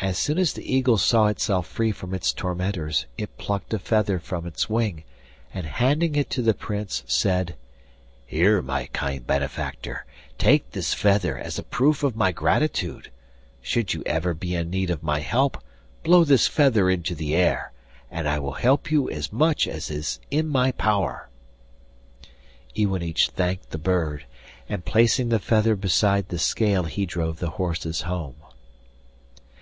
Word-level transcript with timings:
As 0.00 0.18
soon 0.18 0.36
as 0.36 0.52
the 0.52 0.74
eagle 0.74 0.98
saw 0.98 1.28
itself 1.28 1.64
free 1.68 1.92
from 1.92 2.12
its 2.12 2.32
tormentors 2.32 3.06
it 3.16 3.38
plucked 3.38 3.72
a 3.72 3.78
feather 3.78 4.18
from 4.18 4.48
its 4.48 4.68
wing, 4.68 5.04
and, 5.54 5.64
handing 5.64 6.16
it 6.16 6.28
to 6.30 6.42
the 6.42 6.54
Prince, 6.54 7.04
said: 7.06 7.54
'Here, 8.26 8.60
my 8.62 8.86
kind 8.92 9.24
benefactor, 9.24 10.04
take 10.38 10.72
this 10.72 10.92
feather 10.92 11.38
as 11.38 11.56
a 11.56 11.62
proof 11.62 12.02
of 12.02 12.16
my 12.16 12.32
gratitude; 12.32 13.12
should 13.60 13.94
you 13.94 14.02
ever 14.04 14.34
be 14.34 14.56
in 14.56 14.70
need 14.70 14.90
of 14.90 15.04
my 15.04 15.20
help 15.20 15.62
blow 16.02 16.24
this 16.24 16.48
feather 16.48 16.90
into 16.90 17.14
the 17.14 17.36
air, 17.36 17.70
and 18.10 18.28
I 18.28 18.40
will 18.40 18.54
help 18.54 18.90
you 18.90 19.08
as 19.08 19.32
much 19.32 19.68
as 19.68 19.88
is 19.88 20.18
in 20.32 20.48
my 20.48 20.72
power.' 20.72 21.28
Iwanich 22.76 23.28
thanked 23.30 23.70
the 23.70 23.78
bird, 23.78 24.24
and 24.68 24.84
placing 24.84 25.28
the 25.28 25.38
feather 25.38 25.76
beside 25.76 26.28
the 26.28 26.40
scale 26.40 26.84
he 26.84 27.06
drove 27.06 27.38
the 27.38 27.50
horses 27.50 28.00
home. 28.00 28.34